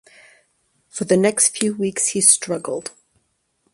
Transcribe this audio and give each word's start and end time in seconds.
For 0.87 1.05
the 1.05 1.15
next 1.15 1.49
few 1.55 1.75
weeks 1.75 2.07
he 2.07 2.21
struggled. 2.21 2.89